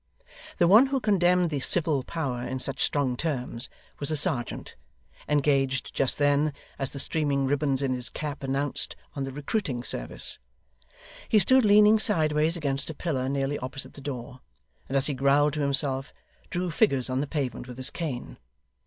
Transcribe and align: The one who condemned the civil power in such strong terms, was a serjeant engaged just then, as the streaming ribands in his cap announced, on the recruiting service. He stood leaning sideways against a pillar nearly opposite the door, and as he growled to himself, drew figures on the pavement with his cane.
The 0.57 0.67
one 0.67 0.87
who 0.87 0.99
condemned 0.99 1.51
the 1.51 1.59
civil 1.59 2.01
power 2.01 2.41
in 2.41 2.57
such 2.57 2.81
strong 2.81 3.15
terms, 3.15 3.69
was 3.99 4.09
a 4.09 4.17
serjeant 4.17 4.75
engaged 5.29 5.93
just 5.93 6.17
then, 6.17 6.53
as 6.79 6.89
the 6.89 6.97
streaming 6.97 7.45
ribands 7.45 7.83
in 7.83 7.93
his 7.93 8.09
cap 8.09 8.41
announced, 8.41 8.95
on 9.15 9.25
the 9.25 9.31
recruiting 9.31 9.83
service. 9.83 10.39
He 11.29 11.37
stood 11.37 11.63
leaning 11.65 11.99
sideways 11.99 12.57
against 12.57 12.89
a 12.89 12.95
pillar 12.95 13.29
nearly 13.29 13.59
opposite 13.59 13.93
the 13.93 14.01
door, 14.01 14.39
and 14.89 14.97
as 14.97 15.05
he 15.05 15.13
growled 15.13 15.53
to 15.53 15.61
himself, 15.61 16.11
drew 16.49 16.71
figures 16.71 17.07
on 17.07 17.21
the 17.21 17.27
pavement 17.27 17.67
with 17.67 17.77
his 17.77 17.91
cane. 17.91 18.39